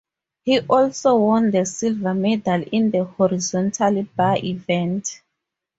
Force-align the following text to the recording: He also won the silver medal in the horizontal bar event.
He 0.45 0.59
also 0.61 1.15
won 1.17 1.51
the 1.51 1.63
silver 1.63 2.15
medal 2.15 2.63
in 2.71 2.89
the 2.89 3.03
horizontal 3.03 4.01
bar 4.15 4.35
event. 4.43 5.21